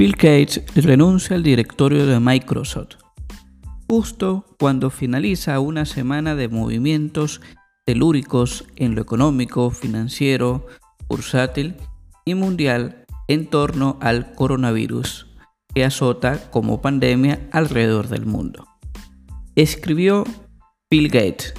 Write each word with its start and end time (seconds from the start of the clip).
Bill 0.00 0.12
Gates 0.12 0.62
renuncia 0.76 1.36
al 1.36 1.42
directorio 1.42 2.06
de 2.06 2.20
Microsoft 2.20 2.96
justo 3.86 4.46
cuando 4.58 4.88
finaliza 4.88 5.60
una 5.60 5.84
semana 5.84 6.34
de 6.34 6.48
movimientos 6.48 7.42
telúricos 7.84 8.64
en 8.76 8.94
lo 8.94 9.02
económico, 9.02 9.70
financiero, 9.70 10.66
bursátil 11.06 11.74
y 12.24 12.32
mundial 12.32 13.04
en 13.28 13.46
torno 13.48 13.98
al 14.00 14.32
coronavirus 14.32 15.26
que 15.74 15.84
azota 15.84 16.50
como 16.50 16.80
pandemia 16.80 17.46
alrededor 17.52 18.08
del 18.08 18.24
mundo. 18.24 18.66
Escribió 19.54 20.24
Bill 20.90 21.08
Gates, 21.08 21.52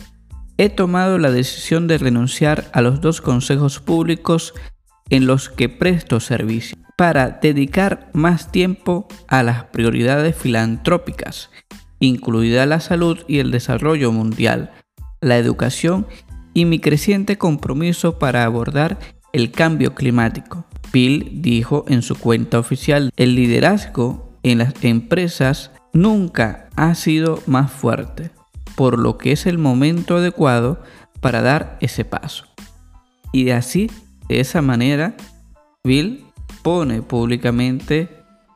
he 0.58 0.70
tomado 0.70 1.20
la 1.20 1.30
decisión 1.30 1.88
de 1.88 2.00
renunciar 2.00 2.72
a 2.74 2.82
los 2.82 3.02
dos 3.02 3.22
consejos 3.22 3.80
públicos 3.80 4.56
en 5.12 5.28
los 5.28 5.48
que 5.50 5.70
presto 5.70 6.20
servicio 6.20 6.82
para 7.02 7.40
dedicar 7.42 8.12
más 8.14 8.52
tiempo 8.52 9.08
a 9.28 9.42
las 9.42 9.64
prioridades 9.64 10.36
filantrópicas, 10.36 11.50
incluida 12.00 12.68
la 12.68 12.80
salud 12.80 13.18
y 13.28 13.40
el 13.40 13.50
desarrollo 13.50 14.12
mundial, 14.12 14.72
la 15.20 15.40
educación 15.40 16.06
y 16.54 16.66
mi 16.66 16.78
creciente 16.78 17.40
compromiso 17.40 18.20
para 18.20 18.44
abordar 18.44 19.00
el 19.34 19.50
cambio 19.50 19.96
climático. 19.96 20.68
Bill 20.94 21.42
dijo 21.42 21.86
en 21.88 22.04
su 22.04 22.16
cuenta 22.20 22.60
oficial, 22.60 23.10
el 23.18 23.34
liderazgo 23.34 24.38
en 24.44 24.60
las 24.60 24.76
empresas 24.84 25.72
nunca 25.94 26.70
ha 26.76 26.94
sido 26.94 27.42
más 27.48 27.72
fuerte, 27.72 28.30
por 28.76 29.00
lo 29.00 29.18
que 29.18 29.32
es 29.32 29.48
el 29.48 29.58
momento 29.58 30.18
adecuado 30.18 30.84
para 31.20 31.42
dar 31.42 31.80
ese 31.82 32.06
paso. 32.06 32.46
Y 33.34 33.50
así, 33.50 33.90
de 34.30 34.40
esa 34.40 34.62
manera, 34.62 35.16
Bill 35.84 36.26
pone 36.62 37.02
públicamente 37.02 38.10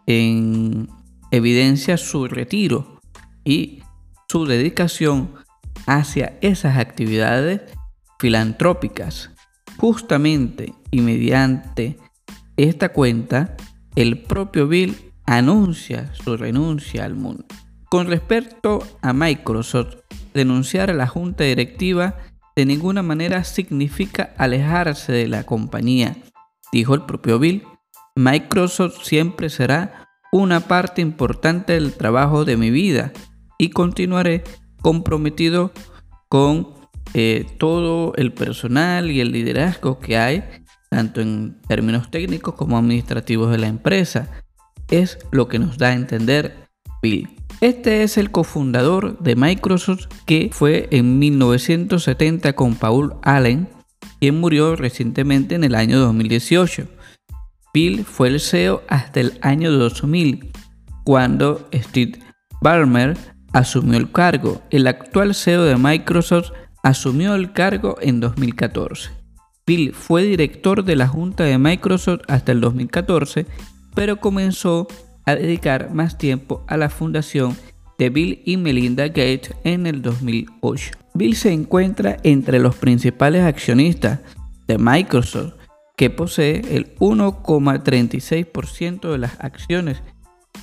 en 0.08 0.90
evidencia 1.32 1.98
su 1.98 2.28
retiro 2.28 3.02
y 3.44 3.82
su 4.28 4.46
dedicación 4.46 5.34
hacia 5.86 6.38
esas 6.42 6.78
actividades 6.78 7.62
filantrópicas. 8.20 9.32
Justamente 9.78 10.74
y 10.92 11.02
mediante 11.02 11.98
esta 12.58 12.90
cuenta, 12.90 13.58
el 13.96 14.24
propio 14.24 14.68
Bill 14.68 14.96
anuncia 15.26 16.14
su 16.14 16.38
renuncia 16.38 17.06
al 17.06 17.16
mundo. 17.16 17.46
Con 17.90 18.08
respecto 18.08 18.80
a 19.02 19.14
Microsoft, 19.14 19.96
denunciar 20.34 20.90
a 20.90 20.94
la 20.94 21.08
junta 21.08 21.44
directiva 21.44 22.16
de 22.56 22.66
ninguna 22.66 23.04
manera 23.04 23.44
significa 23.44 24.34
alejarse 24.38 25.12
de 25.12 25.28
la 25.28 25.44
compañía, 25.44 26.16
dijo 26.72 26.94
el 26.96 27.02
propio 27.02 27.40
Bill. 27.40 27.64
Microsoft 28.16 29.04
siempre 29.04 29.50
será 29.50 30.08
una 30.32 30.62
parte 30.62 31.02
importante 31.02 31.74
del 31.74 31.94
trabajo 31.94 32.46
de 32.46 32.56
mi 32.56 32.70
vida 32.72 33.12
y 33.58 33.70
continuaré 33.70 34.44
comprometido 34.82 35.72
con 36.30 36.74
eh, 37.14 37.46
todo 37.58 38.14
el 38.16 38.34
personal 38.34 39.12
y 39.12 39.20
el 39.20 39.32
liderazgo 39.32 40.00
que 40.00 40.18
hay, 40.18 40.44
tanto 40.90 41.22
en 41.22 41.62
términos 41.68 42.10
técnicos 42.10 42.56
como 42.56 42.78
administrativos 42.78 43.52
de 43.52 43.58
la 43.58 43.68
empresa. 43.68 44.30
Es 44.90 45.18
lo 45.32 45.48
que 45.48 45.60
nos 45.60 45.78
da 45.78 45.90
a 45.90 45.94
entender 45.94 46.68
Bill. 47.02 47.30
Este 47.62 48.04
es 48.04 48.18
el 48.18 48.32
cofundador 48.32 49.20
de 49.20 49.36
Microsoft 49.36 50.08
que 50.26 50.50
fue 50.52 50.88
en 50.92 51.20
1970 51.20 52.54
con 52.54 52.76
Paul 52.76 53.16
Allen, 53.24 53.70
quien 54.20 54.40
murió 54.40 54.76
recientemente 54.76 55.56
en 55.56 55.64
el 55.64 55.76
año 55.76 56.00
2018. 56.00 56.95
Bill 57.76 58.06
fue 58.06 58.30
el 58.30 58.40
CEO 58.40 58.84
hasta 58.88 59.20
el 59.20 59.38
año 59.42 59.70
2000, 59.70 60.50
cuando 61.04 61.68
Steve 61.74 62.20
Ballmer 62.62 63.18
asumió 63.52 63.98
el 63.98 64.10
cargo. 64.10 64.62
El 64.70 64.88
actual 64.88 65.36
CEO 65.36 65.66
de 65.66 65.76
Microsoft 65.76 66.52
asumió 66.84 67.36
el 67.36 67.52
cargo 67.52 67.98
en 68.00 68.22
2014. 68.22 69.10
Bill 69.68 69.94
fue 69.94 70.24
director 70.24 70.86
de 70.86 70.96
la 70.96 71.10
Junta 71.10 71.44
de 71.44 71.58
Microsoft 71.58 72.22
hasta 72.30 72.54
el 72.54 72.62
2014, 72.62 73.46
pero 73.94 74.22
comenzó 74.22 74.88
a 75.26 75.36
dedicar 75.36 75.94
más 75.94 76.18
tiempo 76.18 76.64
a 76.70 76.78
la 76.78 76.90
fundación 76.90 77.58
de 77.98 78.10
Bill 78.10 78.42
y 78.46 78.56
Melinda 78.56 79.10
Gates 79.10 79.54
en 79.66 79.86
el 79.86 80.02
2008. 80.02 80.92
Bill 81.14 81.36
se 81.36 81.52
encuentra 81.52 82.16
entre 82.24 82.60
los 82.60 82.78
principales 82.78 83.44
accionistas 83.44 84.22
de 84.66 84.78
Microsoft, 84.78 85.55
que 85.96 86.10
posee 86.10 86.76
el 86.76 86.96
1,36% 86.98 89.12
de 89.12 89.18
las 89.18 89.40
acciones, 89.40 90.02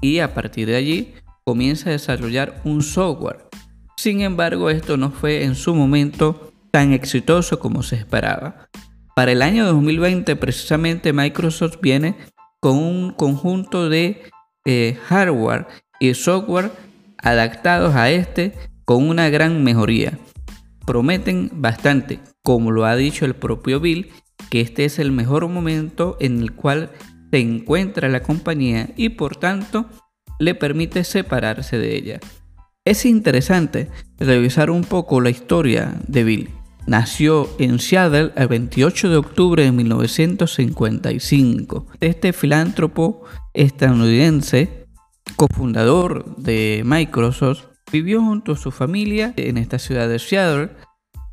y 0.00 0.18
a 0.18 0.34
partir 0.34 0.68
de 0.68 0.76
allí 0.76 1.14
comienza 1.44 1.90
a 1.90 1.92
desarrollar 1.92 2.60
un 2.64 2.82
software. 2.82 3.48
Sin 3.96 4.20
embargo, 4.20 4.70
esto 4.70 4.96
no 4.96 5.10
fue 5.10 5.44
en 5.44 5.54
su 5.54 5.74
momento 5.74 6.52
tan 6.70 6.92
exitoso 6.92 7.58
como 7.58 7.82
se 7.82 7.96
esperaba. 7.96 8.68
Para 9.14 9.32
el 9.32 9.42
año 9.42 9.64
2020 9.66 10.34
precisamente 10.36 11.12
Microsoft 11.12 11.78
viene 11.80 12.16
con 12.60 12.78
un 12.78 13.12
conjunto 13.12 13.88
de 13.88 14.22
eh, 14.64 14.98
hardware 15.06 15.66
y 16.00 16.14
software 16.14 16.72
adaptados 17.18 17.94
a 17.94 18.10
este 18.10 18.54
con 18.84 19.08
una 19.08 19.28
gran 19.28 19.62
mejoría. 19.62 20.18
Prometen 20.84 21.50
bastante, 21.52 22.20
como 22.42 22.70
lo 22.70 22.84
ha 22.84 22.96
dicho 22.96 23.24
el 23.24 23.34
propio 23.34 23.80
Bill, 23.80 24.10
que 24.50 24.60
este 24.60 24.84
es 24.84 24.98
el 24.98 25.12
mejor 25.12 25.48
momento 25.48 26.16
en 26.20 26.40
el 26.40 26.52
cual 26.52 26.90
se 27.30 27.40
encuentra 27.40 28.08
la 28.08 28.22
compañía 28.22 28.90
y 28.96 29.10
por 29.10 29.36
tanto 29.36 29.86
le 30.38 30.54
permite 30.54 31.04
separarse 31.04 31.78
de 31.78 31.96
ella. 31.96 32.20
Es 32.84 33.06
interesante 33.06 33.88
revisar 34.18 34.70
un 34.70 34.84
poco 34.84 35.20
la 35.20 35.30
historia 35.30 35.94
de 36.06 36.24
Bill. 36.24 36.50
Nació 36.86 37.48
en 37.58 37.78
Seattle 37.78 38.32
el 38.36 38.48
28 38.48 39.08
de 39.08 39.16
octubre 39.16 39.64
de 39.64 39.72
1955. 39.72 41.86
Este 42.00 42.34
filántropo 42.34 43.24
estadounidense, 43.54 44.86
cofundador 45.36 46.36
de 46.36 46.82
Microsoft, 46.84 47.68
vivió 47.90 48.20
junto 48.20 48.52
a 48.52 48.58
su 48.58 48.70
familia 48.70 49.32
en 49.36 49.56
esta 49.56 49.78
ciudad 49.78 50.06
de 50.08 50.18
Seattle, 50.18 50.72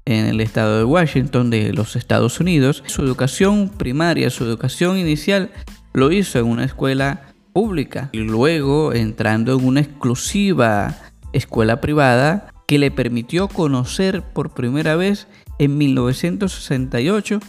en 0.06 0.26
el 0.26 0.42
estado 0.42 0.78
de 0.78 0.84
Washington 0.84 1.50
de 1.50 1.74
los 1.74 1.96
Estados 1.96 2.40
Unidos. 2.40 2.84
Su 2.88 3.02
educación 3.02 3.70
primaria, 3.70 4.30
su 4.30 4.44
educación 4.44 4.98
inicial, 4.98 5.52
lo 5.94 6.12
hizo 6.12 6.40
en 6.40 6.46
una 6.46 6.66
escuela 6.66 7.34
pública 7.54 8.10
y 8.12 8.20
luego 8.20 8.94
entrando 8.94 9.58
en 9.58 9.66
una 9.66 9.82
exclusiva 9.82 10.96
escuela 11.34 11.82
privada 11.82 12.54
que 12.68 12.80
le 12.80 12.92
permitió 12.92 13.48
conocer 13.48 14.22
por 14.22 14.54
primera 14.54 14.96
vez 14.96 15.28
en 15.60 15.78
1968 15.78 17.40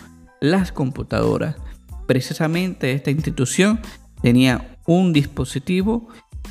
las 0.40 0.72
computadoras. 0.72 1.56
Precisamente 2.06 2.92
esta 2.92 3.10
institución 3.10 3.80
tenía 4.20 4.76
un 4.86 5.12
dispositivo 5.12 6.08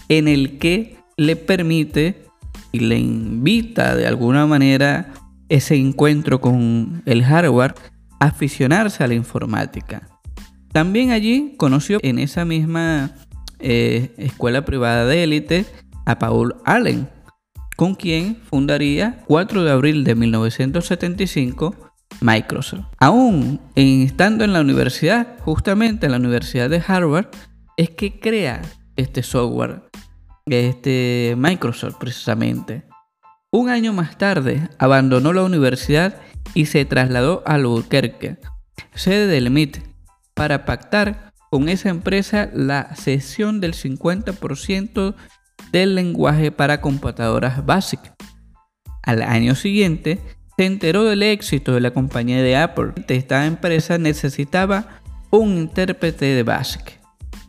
en 0.07 0.27
el 0.27 0.57
que 0.57 0.97
le 1.17 1.35
permite 1.35 2.25
y 2.71 2.79
le 2.79 2.97
invita 2.97 3.95
de 3.95 4.07
alguna 4.07 4.45
manera 4.45 5.13
ese 5.51 5.75
encuentro 5.75 6.39
con 6.39 7.03
el 7.05 7.25
hardware 7.25 7.75
aficionarse 8.19 9.03
a 9.03 9.07
la 9.07 9.15
informática. 9.15 10.07
También 10.71 11.11
allí 11.11 11.55
conoció 11.57 11.99
en 12.01 12.19
esa 12.19 12.45
misma 12.45 13.11
eh, 13.59 14.13
escuela 14.17 14.63
privada 14.63 15.05
de 15.05 15.23
élite 15.23 15.65
a 16.05 16.17
Paul 16.17 16.55
Allen, 16.63 17.09
con 17.75 17.95
quien 17.95 18.37
fundaría 18.49 19.23
4 19.27 19.63
de 19.65 19.71
abril 19.71 20.05
de 20.05 20.15
1975 20.15 21.75
Microsoft. 22.21 22.85
Aún 22.97 23.59
estando 23.75 24.45
en 24.45 24.53
la 24.53 24.61
universidad, 24.61 25.37
justamente 25.39 26.05
en 26.05 26.13
la 26.13 26.17
Universidad 26.17 26.69
de 26.69 26.81
Harvard, 26.87 27.27
es 27.75 27.89
que 27.89 28.21
crea 28.21 28.61
este 28.95 29.21
software, 29.21 29.83
este 30.45 31.35
Microsoft 31.37 31.95
precisamente. 31.99 32.90
Un 33.53 33.67
año 33.67 33.91
más 33.91 34.17
tarde 34.17 34.69
abandonó 34.77 35.33
la 35.33 35.43
universidad 35.43 36.15
y 36.53 36.67
se 36.67 36.85
trasladó 36.85 37.43
a 37.45 37.55
Albuquerque, 37.55 38.37
sede 38.95 39.27
del 39.27 39.49
MIT, 39.49 39.79
para 40.33 40.63
pactar 40.63 41.33
con 41.49 41.67
esa 41.67 41.89
empresa 41.89 42.49
la 42.53 42.95
cesión 42.95 43.59
del 43.59 43.73
50% 43.73 45.15
del 45.73 45.95
lenguaje 45.95 46.53
para 46.53 46.79
computadoras 46.79 47.65
BASIC. 47.65 47.99
Al 49.03 49.21
año 49.21 49.55
siguiente, 49.55 50.19
se 50.55 50.65
enteró 50.65 51.03
del 51.03 51.21
éxito 51.21 51.73
de 51.73 51.81
la 51.81 51.91
compañía 51.91 52.41
de 52.41 52.55
Apple. 52.55 52.93
Esta 53.09 53.45
empresa 53.45 53.97
necesitaba 53.97 55.01
un 55.29 55.57
intérprete 55.57 56.23
de 56.23 56.43
BASIC. 56.43 57.01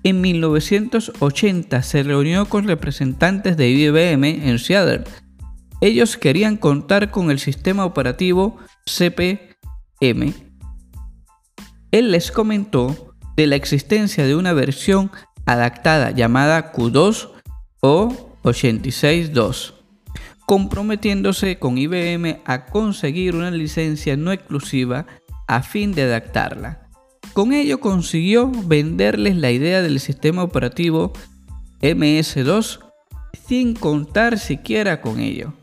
En 0.02 0.20
1980 0.20 1.81
se 1.82 2.02
reunió 2.02 2.46
con 2.46 2.66
representantes 2.66 3.56
de 3.56 3.69
IBM 3.69 4.48
en 4.48 4.58
Seattle. 4.58 5.05
Ellos 5.82 6.17
querían 6.17 6.56
contar 6.56 7.11
con 7.11 7.32
el 7.32 7.40
sistema 7.40 7.84
operativo 7.84 8.56
CPM. 8.87 10.32
Él 11.90 12.12
les 12.12 12.31
comentó 12.31 13.17
de 13.37 13.49
la 13.49 13.56
existencia 13.56 14.25
de 14.25 14.37
una 14.37 14.52
versión 14.52 15.11
adaptada 15.44 16.12
llamada 16.12 16.73
Q2 16.73 17.31
o 17.81 18.38
86.2, 18.44 19.75
comprometiéndose 20.46 21.58
con 21.58 21.76
IBM 21.76 22.43
a 22.44 22.67
conseguir 22.67 23.34
una 23.34 23.50
licencia 23.50 24.17
no 24.17 24.31
exclusiva 24.31 25.06
a 25.49 25.64
fin 25.64 25.94
de 25.94 26.02
adaptarla. 26.02 26.88
Con 27.32 27.52
ello 27.52 27.81
consiguió 27.81 28.52
venderles 28.67 29.37
la 29.37 29.50
idea 29.50 29.82
del 29.82 29.99
sistema 29.99 30.44
operativo 30.44 31.12
MS2 31.81 32.79
sin 33.49 33.75
contar 33.75 34.38
siquiera 34.38 35.00
con 35.00 35.19
ello, 35.19 35.55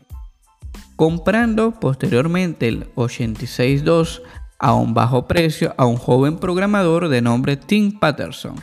comprando 1.00 1.80
posteriormente 1.80 2.68
el 2.68 2.94
86.2 2.94 4.20
a 4.58 4.74
un 4.74 4.92
bajo 4.92 5.26
precio 5.26 5.74
a 5.78 5.86
un 5.86 5.96
joven 5.96 6.36
programador 6.36 7.08
de 7.08 7.22
nombre 7.22 7.56
Tim 7.56 7.98
Patterson. 7.98 8.56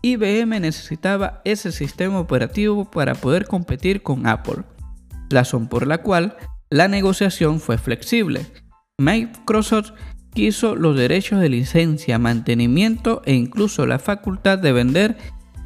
IBM 0.00 0.60
necesitaba 0.60 1.42
ese 1.44 1.72
sistema 1.72 2.20
operativo 2.20 2.88
para 2.88 3.16
poder 3.16 3.46
competir 3.46 4.04
con 4.04 4.28
Apple, 4.28 4.62
razón 5.28 5.66
por 5.66 5.88
la 5.88 5.98
cual 6.02 6.36
la 6.70 6.86
negociación 6.86 7.58
fue 7.58 7.78
flexible. 7.78 8.46
Microsoft 8.96 9.90
quiso 10.34 10.76
los 10.76 10.96
derechos 10.96 11.40
de 11.40 11.48
licencia, 11.48 12.20
mantenimiento 12.20 13.22
e 13.24 13.34
incluso 13.34 13.86
la 13.86 13.98
facultad 13.98 14.56
de 14.56 14.70
vender 14.70 15.16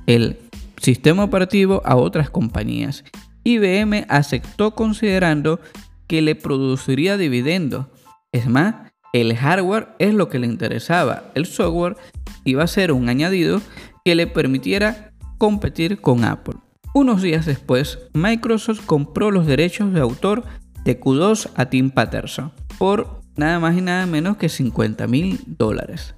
el 0.07 0.39
sistema 0.81 1.25
operativo 1.25 1.83
a 1.85 1.97
otras 1.97 2.31
compañías. 2.31 3.05
IBM 3.45 4.07
aceptó 4.09 4.75
considerando 4.75 5.61
que 6.11 6.23
le 6.23 6.35
produciría 6.35 7.17
dividendos. 7.17 7.87
Es 8.33 8.49
más, 8.49 8.91
el 9.13 9.37
hardware 9.37 9.91
es 10.01 10.13
lo 10.13 10.29
que 10.29 10.41
le 10.41 10.49
interesaba, 10.49 11.31
el 11.37 11.47
software 11.47 11.97
iba 12.45 12.65
a 12.65 12.67
ser 12.67 12.91
un 12.91 13.09
añadido 13.09 13.61
que 14.05 14.17
le 14.17 14.27
permitiera 14.27 15.13
competir 15.39 16.01
con 16.01 16.25
Apple. 16.25 16.57
Unos 16.95 17.23
días 17.23 17.47
después, 17.47 18.01
Microsoft 18.13 18.85
compró 18.87 19.31
los 19.31 19.47
derechos 19.47 19.93
de 19.93 20.01
autor 20.01 20.43
de 20.83 20.99
Q2 20.99 21.51
a 21.55 21.67
Tim 21.67 21.91
Patterson 21.91 22.51
por 22.77 23.21
nada 23.37 23.61
más 23.61 23.79
y 23.79 23.81
nada 23.81 24.05
menos 24.07 24.37
que 24.37 24.49
50 24.49 25.07
mil 25.07 25.39
dólares. 25.47 26.17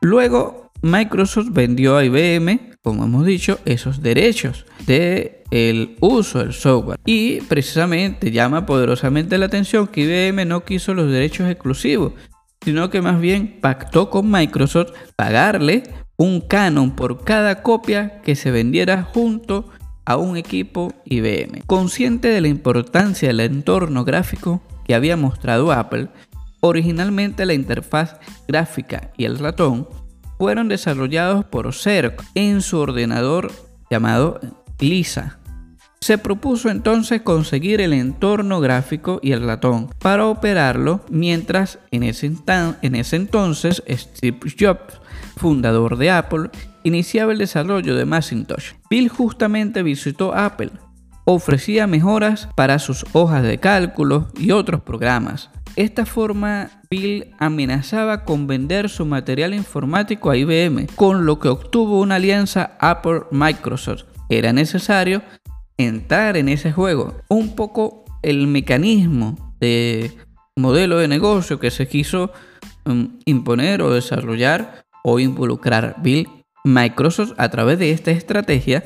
Luego, 0.00 0.72
Microsoft 0.82 1.50
vendió 1.52 1.96
a 1.96 2.04
IBM, 2.04 2.72
como 2.86 3.02
hemos 3.02 3.26
dicho, 3.26 3.58
esos 3.64 4.00
derechos 4.00 4.64
de 4.86 5.42
el 5.50 5.96
uso 6.00 6.38
del 6.38 6.52
software. 6.52 7.00
Y 7.04 7.40
precisamente 7.40 8.30
llama 8.30 8.64
poderosamente 8.64 9.38
la 9.38 9.46
atención 9.46 9.88
que 9.88 10.02
IBM 10.02 10.46
no 10.46 10.64
quiso 10.64 10.94
los 10.94 11.10
derechos 11.10 11.50
exclusivos, 11.50 12.12
sino 12.64 12.88
que 12.88 13.02
más 13.02 13.20
bien 13.20 13.58
pactó 13.60 14.08
con 14.08 14.30
Microsoft 14.30 14.92
pagarle 15.16 15.82
un 16.16 16.40
canon 16.40 16.92
por 16.92 17.24
cada 17.24 17.60
copia 17.64 18.20
que 18.22 18.36
se 18.36 18.52
vendiera 18.52 19.02
junto 19.02 19.68
a 20.04 20.16
un 20.16 20.36
equipo 20.36 20.94
IBM. 21.06 21.62
Consciente 21.66 22.28
de 22.28 22.40
la 22.40 22.46
importancia 22.46 23.26
del 23.26 23.40
entorno 23.40 24.04
gráfico 24.04 24.62
que 24.84 24.94
había 24.94 25.16
mostrado 25.16 25.72
Apple, 25.72 26.06
originalmente 26.60 27.46
la 27.46 27.54
interfaz 27.54 28.20
gráfica 28.46 29.10
y 29.16 29.24
el 29.24 29.40
ratón 29.40 29.88
fueron 30.38 30.68
desarrollados 30.68 31.44
por 31.44 31.72
CERC 31.72 32.22
en 32.34 32.62
su 32.62 32.78
ordenador 32.78 33.52
llamado 33.90 34.40
Lisa. 34.78 35.38
Se 36.00 36.18
propuso 36.18 36.68
entonces 36.68 37.22
conseguir 37.22 37.80
el 37.80 37.92
entorno 37.92 38.60
gráfico 38.60 39.18
y 39.22 39.32
el 39.32 39.44
ratón 39.44 39.90
para 39.98 40.26
operarlo 40.26 41.00
mientras 41.10 41.78
en 41.90 42.02
ese, 42.02 42.30
en 42.82 42.94
ese 42.94 43.16
entonces 43.16 43.82
Steve 43.88 44.38
Jobs 44.58 45.00
fundador 45.36 45.96
de 45.96 46.10
Apple, 46.10 46.50
iniciaba 46.82 47.32
el 47.32 47.38
desarrollo 47.38 47.94
de 47.94 48.04
Macintosh. 48.04 48.72
Bill 48.90 49.08
justamente 49.08 49.82
visitó 49.82 50.34
Apple. 50.34 50.70
Ofrecía 51.24 51.86
mejoras 51.86 52.48
para 52.54 52.78
sus 52.78 53.04
hojas 53.12 53.42
de 53.42 53.58
cálculo 53.58 54.28
y 54.38 54.52
otros 54.52 54.82
programas. 54.82 55.50
Esta 55.74 56.06
forma, 56.06 56.70
Bill 56.90 57.34
amenazaba 57.38 58.24
con 58.24 58.46
vender 58.46 58.88
su 58.88 59.04
material 59.06 59.54
informático 59.54 60.30
a 60.30 60.36
IBM, 60.36 60.86
con 60.94 61.26
lo 61.26 61.38
que 61.38 61.48
obtuvo 61.48 62.00
una 62.00 62.16
alianza 62.16 62.76
Apple-Microsoft. 62.80 64.04
Era 64.28 64.52
necesario 64.52 65.22
entrar 65.76 66.36
en 66.36 66.48
ese 66.48 66.72
juego. 66.72 67.16
Un 67.28 67.54
poco 67.54 68.04
el 68.22 68.46
mecanismo 68.46 69.54
de 69.60 70.12
modelo 70.56 70.98
de 70.98 71.08
negocio 71.08 71.60
que 71.60 71.70
se 71.70 71.86
quiso 71.86 72.32
mm, 72.84 73.04
imponer 73.24 73.82
o 73.82 73.92
desarrollar 73.92 74.84
o 75.04 75.18
involucrar 75.18 75.96
Bill 76.02 76.28
Microsoft 76.64 77.34
a 77.36 77.48
través 77.48 77.78
de 77.78 77.92
esta 77.92 78.10
estrategia 78.10 78.84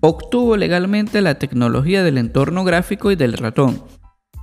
obtuvo 0.00 0.56
legalmente 0.56 1.20
la 1.20 1.36
tecnología 1.36 2.02
del 2.02 2.18
entorno 2.18 2.64
gráfico 2.64 3.10
y 3.10 3.16
del 3.16 3.34
ratón. 3.34 3.82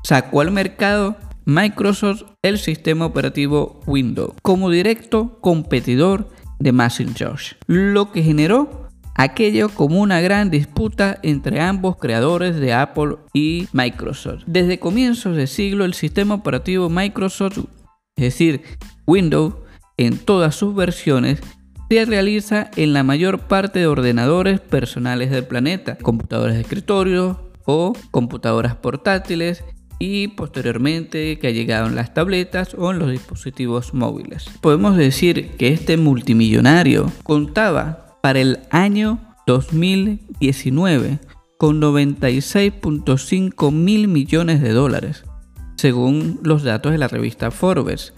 Sacó 0.04 0.42
al 0.42 0.52
mercado 0.52 1.16
Microsoft 1.46 2.24
el 2.42 2.58
sistema 2.58 3.06
operativo 3.06 3.80
Windows 3.86 4.34
como 4.42 4.72
directo 4.72 5.40
competidor 5.42 6.30
de 6.60 6.72
Macintosh, 6.72 7.54
lo 7.68 8.12
que 8.12 8.24
generó 8.24 8.90
aquello 9.14 9.70
como 9.70 10.02
una 10.02 10.22
gran 10.22 10.50
disputa 10.50 11.20
entre 11.22 11.62
ambos 11.62 11.98
creadores 11.98 12.56
de 12.56 12.74
Apple 12.74 13.18
y 13.34 13.68
Microsoft. 13.74 14.44
Desde 14.48 14.80
comienzos 14.80 15.36
de 15.36 15.46
siglo 15.46 15.86
el 15.86 15.94
sistema 15.94 16.34
operativo 16.34 16.90
Microsoft, 16.90 17.60
es 18.16 18.24
decir, 18.24 18.62
Windows, 19.06 19.54
en 19.98 20.18
todas 20.18 20.56
sus 20.56 20.74
versiones, 20.76 21.42
se 21.90 22.06
realiza 22.06 22.72
en 22.76 22.94
la 22.94 23.04
mayor 23.04 23.42
parte 23.42 23.80
de 23.80 23.88
ordenadores 23.88 24.60
personales 24.60 25.30
del 25.30 25.46
planeta, 25.46 25.96
computadores 25.98 26.56
de 26.56 26.62
escritorio 26.62 27.52
o 27.66 27.94
computadoras 28.12 28.76
portátiles 28.76 29.64
y 30.00 30.30
posteriormente 30.30 31.40
que 31.40 31.48
ha 31.48 31.52
llegado 31.52 31.88
en 31.88 31.96
las 31.96 32.14
tabletas 32.14 32.76
o 32.78 32.92
en 32.92 33.00
los 33.00 33.12
dispositivos 33.12 33.94
móviles. 33.94 34.46
Podemos 34.62 34.98
decir 34.98 35.52
que 35.58 35.70
este 35.70 35.98
multimillonario 35.98 37.12
contaba 37.24 38.18
para 38.22 38.40
el 38.40 38.60
año 38.72 39.20
2019 39.48 41.20
con 41.58 41.82
96.5 41.82 43.72
mil 43.72 44.08
millones 44.08 44.62
de 44.62 44.72
dólares, 44.72 45.24
según 45.78 46.40
los 46.44 46.64
datos 46.64 46.92
de 46.92 46.98
la 46.98 47.08
revista 47.08 47.52
Forbes, 47.52 48.14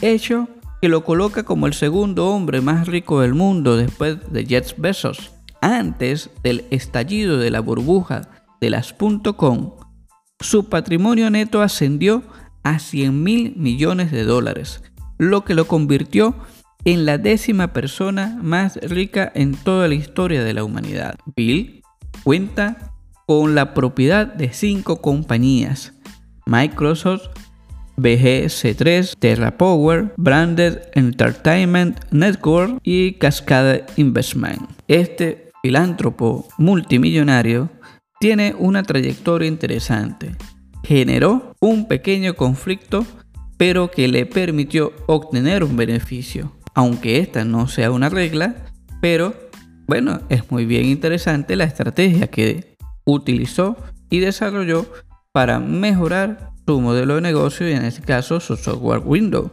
hecho 0.00 0.48
que 0.80 0.88
lo 0.88 1.04
coloca 1.04 1.42
como 1.42 1.66
el 1.66 1.74
segundo 1.74 2.28
hombre 2.28 2.60
más 2.60 2.86
rico 2.86 3.20
del 3.20 3.34
mundo 3.34 3.76
después 3.76 4.32
de 4.32 4.46
Jeff 4.46 4.72
Bezos. 4.78 5.32
Antes 5.60 6.30
del 6.42 6.64
estallido 6.70 7.36
de 7.36 7.50
la 7.50 7.60
burbuja 7.60 8.30
de 8.62 8.70
las 8.70 8.94
.com, 9.36 9.72
su 10.40 10.68
patrimonio 10.68 11.30
neto 11.30 11.62
ascendió 11.62 12.22
a 12.62 12.78
100 12.78 13.22
mil 13.22 13.54
millones 13.56 14.10
de 14.10 14.24
dólares, 14.24 14.82
lo 15.18 15.44
que 15.44 15.54
lo 15.54 15.66
convirtió 15.66 16.34
en 16.84 17.04
la 17.04 17.18
décima 17.18 17.72
persona 17.72 18.38
más 18.42 18.76
rica 18.76 19.30
en 19.34 19.54
toda 19.54 19.88
la 19.88 19.94
historia 19.94 20.42
de 20.42 20.54
la 20.54 20.64
humanidad. 20.64 21.18
Bill 21.36 21.82
cuenta 22.24 22.92
con 23.26 23.54
la 23.54 23.74
propiedad 23.74 24.26
de 24.26 24.52
cinco 24.52 25.00
compañías, 25.00 25.92
Microsoft, 26.46 27.28
BGC3, 27.96 29.14
TerraPower, 29.18 30.14
Branded 30.16 30.80
Entertainment 30.94 31.98
Network 32.10 32.80
y 32.82 33.12
Cascade 33.14 33.84
Investment. 33.96 34.62
Este 34.88 35.50
filántropo 35.62 36.48
multimillonario 36.56 37.68
tiene 38.20 38.54
una 38.58 38.82
trayectoria 38.82 39.48
interesante. 39.48 40.36
Generó 40.84 41.56
un 41.58 41.88
pequeño 41.88 42.34
conflicto, 42.34 43.06
pero 43.56 43.90
que 43.90 44.08
le 44.08 44.26
permitió 44.26 44.92
obtener 45.06 45.64
un 45.64 45.74
beneficio. 45.74 46.52
Aunque 46.74 47.18
esta 47.18 47.46
no 47.46 47.66
sea 47.66 47.90
una 47.90 48.10
regla, 48.10 48.66
pero 49.00 49.34
bueno, 49.86 50.20
es 50.28 50.50
muy 50.50 50.66
bien 50.66 50.84
interesante 50.84 51.56
la 51.56 51.64
estrategia 51.64 52.26
que 52.26 52.76
utilizó 53.06 53.78
y 54.10 54.18
desarrolló 54.18 54.86
para 55.32 55.58
mejorar 55.58 56.50
su 56.66 56.78
modelo 56.78 57.14
de 57.14 57.22
negocio 57.22 57.68
y 57.68 57.72
en 57.72 57.86
este 57.86 58.02
caso 58.02 58.38
su 58.38 58.56
software 58.56 59.02
Windows. 59.02 59.50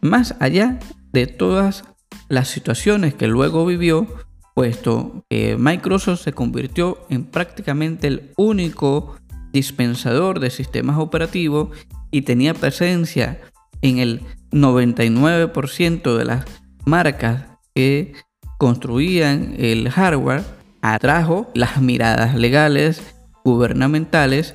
Más 0.00 0.36
allá 0.38 0.78
de 1.12 1.26
todas 1.26 1.84
las 2.28 2.48
situaciones 2.48 3.14
que 3.14 3.26
luego 3.26 3.66
vivió, 3.66 4.06
puesto 4.54 5.24
que 5.28 5.56
Microsoft 5.58 6.22
se 6.22 6.32
convirtió 6.32 6.98
en 7.10 7.24
prácticamente 7.24 8.06
el 8.06 8.32
único 8.36 9.16
dispensador 9.52 10.40
de 10.40 10.50
sistemas 10.50 10.98
operativos 10.98 11.76
y 12.10 12.22
tenía 12.22 12.54
presencia 12.54 13.40
en 13.82 13.98
el 13.98 14.22
99% 14.52 16.16
de 16.16 16.24
las 16.24 16.44
marcas 16.86 17.44
que 17.74 18.14
construían 18.58 19.54
el 19.58 19.90
hardware, 19.90 20.44
atrajo 20.80 21.50
las 21.54 21.80
miradas 21.82 22.34
legales 22.34 23.02
gubernamentales 23.44 24.54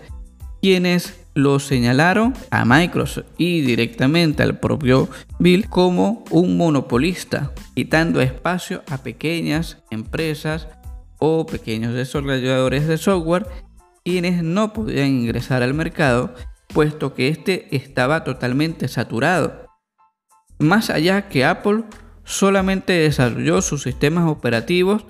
quienes 0.61 1.18
lo 1.41 1.59
señalaron 1.59 2.33
a 2.51 2.65
Microsoft 2.65 3.25
y 3.37 3.61
directamente 3.61 4.43
al 4.43 4.59
propio 4.59 5.09
Bill 5.39 5.69
como 5.69 6.23
un 6.29 6.57
monopolista, 6.57 7.51
quitando 7.75 8.21
espacio 8.21 8.83
a 8.89 8.99
pequeñas 8.99 9.77
empresas 9.89 10.67
o 11.19 11.45
pequeños 11.45 11.93
desarrolladores 11.93 12.87
de 12.87 12.97
software 12.97 13.47
quienes 14.03 14.43
no 14.43 14.73
podían 14.73 15.07
ingresar 15.07 15.61
al 15.61 15.73
mercado 15.73 16.33
puesto 16.73 17.13
que 17.13 17.27
este 17.27 17.75
estaba 17.75 18.23
totalmente 18.23 18.87
saturado. 18.87 19.67
Más 20.59 20.89
allá 20.89 21.29
que 21.29 21.45
Apple 21.45 21.83
solamente 22.23 22.93
desarrolló 22.93 23.61
sus 23.61 23.83
sistemas 23.83 24.27
operativos, 24.27 25.05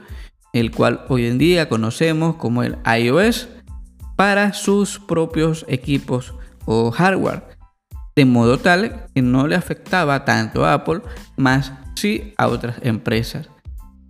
el 0.53 0.71
cual 0.71 1.05
hoy 1.09 1.27
en 1.27 1.37
día 1.37 1.69
conocemos 1.69 2.35
como 2.35 2.63
el 2.63 2.77
iOS, 2.85 3.49
para 4.19 4.51
sus 4.51 4.99
propios 4.99 5.65
equipos 5.69 6.33
o 6.65 6.91
hardware, 6.91 7.41
de 8.17 8.25
modo 8.25 8.57
tal 8.57 9.05
que 9.15 9.21
no 9.21 9.47
le 9.47 9.55
afectaba 9.55 10.25
tanto 10.25 10.65
a 10.65 10.73
Apple, 10.73 10.99
más 11.37 11.71
sí 11.95 12.33
a 12.35 12.49
otras 12.49 12.79
empresas. 12.81 13.49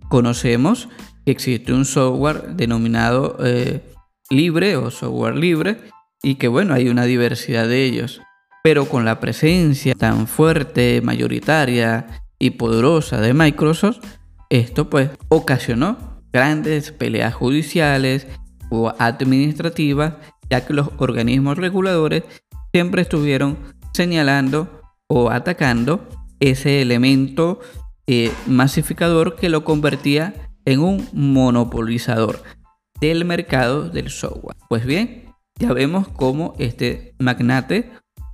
Conocemos 0.08 0.88
que 1.24 1.30
existe 1.30 1.72
un 1.72 1.84
software 1.84 2.56
denominado 2.56 3.36
eh, 3.44 3.84
libre 4.30 4.76
o 4.76 4.90
software 4.90 5.36
libre 5.36 5.78
y 6.24 6.34
que 6.34 6.48
bueno, 6.48 6.74
hay 6.74 6.88
una 6.88 7.04
diversidad 7.04 7.68
de 7.68 7.84
ellos, 7.84 8.20
pero 8.64 8.86
con 8.86 9.04
la 9.04 9.20
presencia 9.20 9.94
tan 9.94 10.26
fuerte, 10.26 11.02
mayoritaria 11.04 12.24
y 12.36 12.50
poderosa 12.50 13.20
de 13.20 13.32
Microsoft, 13.32 14.04
esto 14.48 14.90
pues 14.90 15.10
ocasionó 15.28 16.20
grandes 16.32 16.90
peleas 16.90 17.32
judiciales 17.32 18.26
o 18.70 18.94
administrativas, 18.98 20.14
ya 20.48 20.66
que 20.66 20.72
los 20.72 20.88
organismos 20.98 21.58
reguladores 21.58 22.24
siempre 22.72 23.02
estuvieron 23.02 23.58
señalando 23.92 24.80
o 25.08 25.30
atacando 25.30 26.08
ese 26.38 26.80
elemento 26.80 27.60
eh, 28.06 28.32
masificador 28.46 29.36
que 29.36 29.48
lo 29.48 29.64
convertía 29.64 30.50
en 30.64 30.80
un 30.80 31.08
monopolizador 31.12 32.42
del 33.00 33.24
mercado 33.24 33.88
del 33.88 34.10
software. 34.10 34.56
Pues 34.68 34.84
bien, 34.84 35.24
ya 35.58 35.72
vemos 35.72 36.08
cómo 36.08 36.54
este 36.58 37.14
magnate 37.18 37.90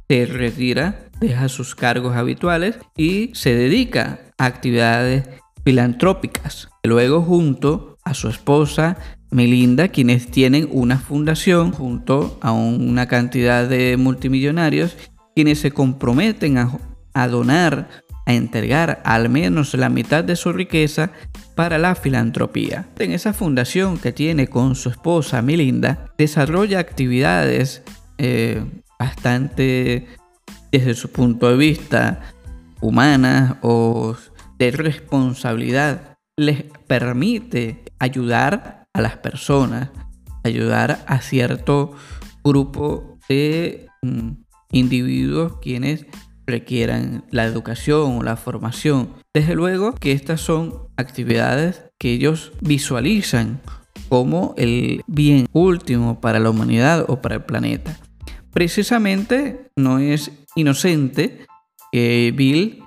se 0.09 0.27
retira, 0.27 1.09
deja 1.21 1.49
sus 1.49 1.75
cargos 1.75 2.17
habituales 2.17 2.79
y 2.97 3.31
se 3.35 3.55
dedica 3.55 4.21
a 4.39 4.47
actividades 4.47 5.29
filantrópicas. 5.65 6.69
Luego 6.85 7.23
junto 7.23 7.99
a 8.05 8.15
su 8.15 8.29
esposa 8.29 8.99
Melinda, 9.31 9.89
quienes 9.89 10.31
tienen 10.31 10.69
una 10.71 10.99
fundación 10.99 11.73
junto 11.73 12.39
a 12.41 12.53
una 12.53 13.07
cantidad 13.07 13.69
de 13.69 13.97
multimillonarios, 13.97 14.97
quienes 15.35 15.61
se 15.61 15.73
comprometen 15.73 16.59
a, 16.59 17.29
donar, 17.29 17.89
a 18.25 18.33
entregar 18.33 19.03
al 19.05 19.29
menos 19.29 19.75
la 19.75 19.89
mitad 19.89 20.25
de 20.25 20.37
su 20.37 20.53
riqueza 20.53 21.11
para 21.55 21.79
la 21.79 21.95
filantropía. 21.95 22.87
En 22.99 23.13
esa 23.13 23.33
fundación 23.33 23.99
que 23.99 24.13
tiene 24.13 24.47
con 24.47 24.75
su 24.75 24.91
esposa 24.91 25.43
Melinda, 25.43 26.13
desarrolla 26.17 26.79
actividades 26.79 27.83
eh, 28.19 28.63
bastante, 28.99 30.07
desde 30.73 30.95
su 30.95 31.11
punto 31.11 31.51
de 31.51 31.57
vista, 31.57 32.21
humanas 32.81 33.57
o 33.63 34.17
de 34.59 34.71
responsabilidad. 34.71 36.17
Les 36.37 36.65
permite 36.87 37.85
ayudar 37.99 38.86
a 38.97 39.03
las 39.03 39.19
personas, 39.19 39.91
ayudar 40.43 41.05
a 41.07 41.21
cierto 41.21 41.93
grupo 42.43 43.19
de 43.29 43.89
mm, 44.01 44.31
individuos 44.73 45.59
quienes 45.61 46.07
requieran 46.47 47.25
la 47.31 47.45
educación 47.45 48.19
o 48.19 48.23
la 48.23 48.37
formación. 48.37 49.13
Desde 49.35 49.55
luego 49.55 49.95
que 49.95 50.13
estas 50.13 50.41
son 50.41 50.89
actividades 50.97 51.85
que 51.99 52.13
ellos 52.13 52.53
visualizan 52.63 53.61
como 54.09 54.55
el 54.57 55.03
bien 55.07 55.47
último 55.53 56.21
para 56.21 56.39
la 56.39 56.49
humanidad 56.49 57.05
o 57.09 57.21
para 57.21 57.35
el 57.35 57.45
planeta. 57.45 57.99
Precisamente 58.51 59.69
no 59.77 59.99
es 59.99 60.31
inocente 60.55 61.45
que 61.93 62.33
Bill 62.35 62.83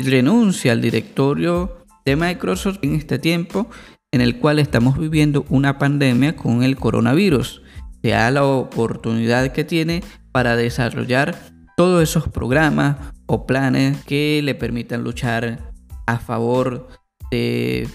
renuncia 0.00 0.72
al 0.72 0.80
directorio 0.80 1.86
de 2.04 2.16
Microsoft 2.16 2.78
en 2.82 2.96
este 2.96 3.20
tiempo 3.20 3.68
en 4.12 4.20
el 4.20 4.38
cual 4.38 4.58
estamos 4.58 4.98
viviendo 4.98 5.44
una 5.48 5.78
pandemia 5.78 6.36
con 6.36 6.62
el 6.62 6.76
coronavirus. 6.76 7.62
Se 8.02 8.10
da 8.10 8.30
la 8.30 8.44
oportunidad 8.44 9.52
que 9.52 9.64
tiene 9.64 10.02
para 10.32 10.56
desarrollar 10.56 11.38
todos 11.76 12.02
esos 12.02 12.28
programas 12.28 12.96
o 13.26 13.46
planes 13.46 14.02
que 14.04 14.40
le 14.42 14.54
permitan 14.54 15.02
luchar 15.02 15.72
a 16.06 16.18
favor 16.18 16.88
de 17.30 17.88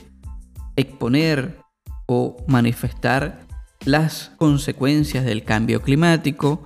exponer 0.76 1.58
o 2.06 2.38
manifestar 2.48 3.48
las 3.86 4.32
consecuencias 4.38 5.26
del 5.26 5.44
cambio 5.44 5.82
climático 5.82 6.64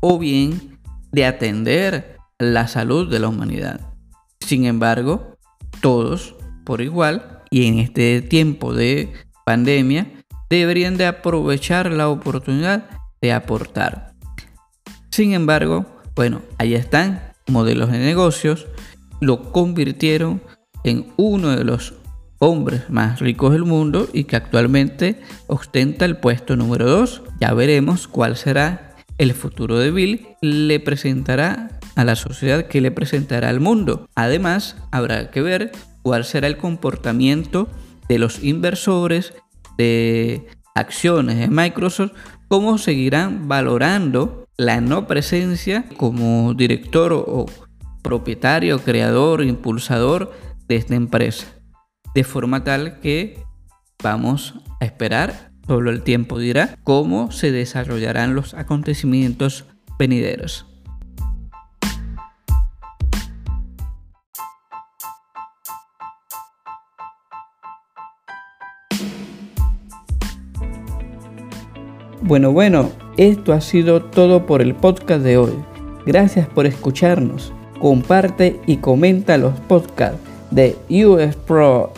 o 0.00 0.18
bien 0.18 0.78
de 1.12 1.26
atender 1.26 2.18
la 2.38 2.68
salud 2.68 3.10
de 3.10 3.18
la 3.18 3.28
humanidad. 3.28 3.80
Sin 4.40 4.64
embargo, 4.64 5.36
todos 5.80 6.34
por 6.64 6.80
igual 6.80 7.39
y 7.50 7.66
en 7.66 7.78
este 7.78 8.22
tiempo 8.22 8.72
de 8.72 9.12
pandemia 9.44 10.06
deberían 10.48 10.96
de 10.96 11.06
aprovechar 11.06 11.90
la 11.92 12.08
oportunidad 12.08 12.88
de 13.20 13.32
aportar. 13.32 14.12
Sin 15.10 15.32
embargo, 15.32 15.86
bueno, 16.14 16.42
ahí 16.58 16.74
están 16.74 17.32
modelos 17.48 17.90
de 17.90 17.98
negocios, 17.98 18.66
lo 19.20 19.52
convirtieron 19.52 20.40
en 20.84 21.06
uno 21.16 21.50
de 21.56 21.64
los 21.64 21.94
hombres 22.38 22.88
más 22.88 23.20
ricos 23.20 23.52
del 23.52 23.64
mundo 23.64 24.08
y 24.12 24.24
que 24.24 24.36
actualmente 24.36 25.20
ostenta 25.46 26.04
el 26.04 26.16
puesto 26.16 26.56
número 26.56 26.88
2. 26.88 27.22
Ya 27.40 27.52
veremos 27.52 28.08
cuál 28.08 28.36
será 28.36 28.96
el 29.18 29.34
futuro 29.34 29.78
de 29.78 29.90
Bill. 29.90 30.26
Le 30.40 30.80
presentará 30.80 31.78
a 31.96 32.04
la 32.04 32.16
sociedad 32.16 32.66
que 32.66 32.80
le 32.80 32.90
presentará 32.90 33.50
al 33.50 33.60
mundo. 33.60 34.08
Además, 34.14 34.76
habrá 34.90 35.30
que 35.30 35.42
ver 35.42 35.72
cuál 36.02 36.24
será 36.24 36.46
el 36.46 36.56
comportamiento 36.56 37.68
de 38.08 38.18
los 38.18 38.42
inversores 38.42 39.34
de 39.76 40.46
acciones 40.74 41.38
de 41.38 41.48
Microsoft, 41.48 42.12
cómo 42.48 42.78
seguirán 42.78 43.48
valorando 43.48 44.46
la 44.56 44.80
no 44.80 45.06
presencia 45.06 45.86
como 45.96 46.54
director 46.54 47.12
o 47.12 47.46
propietario, 48.02 48.80
creador, 48.80 49.42
impulsador 49.42 50.32
de 50.68 50.76
esta 50.76 50.94
empresa. 50.94 51.46
De 52.14 52.24
forma 52.24 52.64
tal 52.64 53.00
que 53.00 53.42
vamos 54.02 54.54
a 54.80 54.84
esperar, 54.84 55.52
solo 55.66 55.90
el 55.90 56.02
tiempo 56.02 56.38
dirá, 56.38 56.76
cómo 56.84 57.30
se 57.30 57.52
desarrollarán 57.52 58.34
los 58.34 58.54
acontecimientos 58.54 59.66
venideros. 59.98 60.69
Bueno, 72.30 72.52
bueno, 72.52 72.92
esto 73.16 73.52
ha 73.52 73.60
sido 73.60 74.04
todo 74.04 74.46
por 74.46 74.62
el 74.62 74.76
podcast 74.76 75.24
de 75.24 75.36
hoy. 75.36 75.50
Gracias 76.06 76.46
por 76.46 76.64
escucharnos. 76.64 77.52
Comparte 77.80 78.60
y 78.68 78.76
comenta 78.76 79.36
los 79.36 79.58
podcasts 79.58 80.20
de 80.52 80.76
US 80.88 81.34
Pro. 81.34 81.92